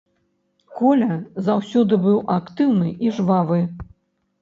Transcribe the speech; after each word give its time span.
Коля 0.79 1.17
заўсёды 1.51 2.01
быў 2.09 2.19
актыўны 2.39 2.89
і 3.07 3.17
жвавы. 3.19 3.65